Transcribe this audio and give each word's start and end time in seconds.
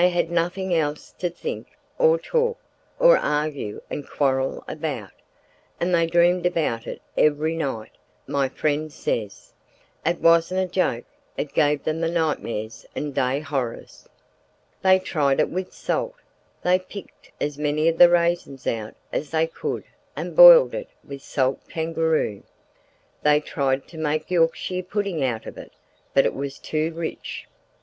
They 0.01 0.09
had 0.09 0.31
nothing 0.31 0.73
else 0.73 1.11
to 1.19 1.29
think, 1.29 1.77
or 1.99 2.17
talk, 2.17 2.57
or 2.97 3.19
argue 3.19 3.83
and 3.87 4.09
quarrel 4.09 4.63
about; 4.67 5.11
and 5.79 5.93
they 5.93 6.07
dreamed 6.07 6.47
about 6.47 6.87
it 6.87 7.03
every 7.15 7.55
night, 7.55 7.91
my 8.25 8.49
friend 8.49 8.91
says. 8.91 9.53
It 10.03 10.19
wasn't 10.19 10.59
a 10.61 10.65
joke—it 10.73 11.53
gave 11.53 11.83
them 11.83 12.01
the 12.01 12.09
nightmare 12.09 12.67
and 12.95 13.13
day 13.13 13.41
horrors. 13.41 14.09
They 14.81 14.97
tried 14.97 15.39
it 15.39 15.49
with 15.51 15.71
salt. 15.71 16.15
They 16.63 16.79
picked 16.79 17.29
as 17.39 17.59
many 17.59 17.87
of 17.87 17.99
the 17.99 18.09
raisins 18.09 18.65
out 18.65 18.95
as 19.13 19.29
they 19.29 19.45
could 19.45 19.83
and 20.15 20.35
boiled 20.35 20.73
it 20.73 20.89
with 21.07 21.21
salt 21.21 21.61
kangaroo. 21.69 22.41
They 23.21 23.39
tried 23.39 23.87
to 23.89 23.99
make 23.99 24.31
Yorkshire 24.31 24.81
pudding 24.81 25.23
out 25.23 25.45
of 25.45 25.59
it; 25.59 25.73
but 26.11 26.25
it 26.25 26.33
was 26.33 26.57
too 26.57 26.91
rich. 26.91 27.45